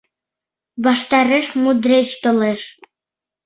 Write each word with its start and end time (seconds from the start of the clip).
Ваштареш 0.83 1.47
мудреч 1.63 2.09
толеш. 2.23 2.61